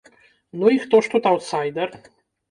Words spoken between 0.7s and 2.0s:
і хто ж тут аўтсайдар?